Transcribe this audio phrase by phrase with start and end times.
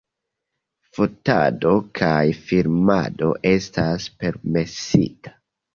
[0.99, 2.17] Fotado kaj
[2.49, 5.41] filmado estas permesita.